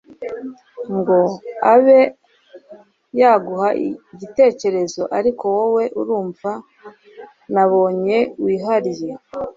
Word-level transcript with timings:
ngo 0.97 1.19
abe 1.73 1.99
yaguha 3.19 3.69
igitekerezo 4.13 5.01
ariko 5.17 5.43
wowe 5.57 5.83
urumwe 5.99 6.53
nabonye 7.53 8.17
wihariye 8.43 9.11